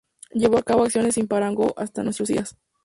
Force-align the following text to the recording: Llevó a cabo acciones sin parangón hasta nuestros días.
Llevó 0.31 0.57
a 0.57 0.63
cabo 0.63 0.83
acciones 0.85 1.13
sin 1.13 1.27
parangón 1.27 1.73
hasta 1.77 2.01
nuestros 2.01 2.27
días. 2.29 2.57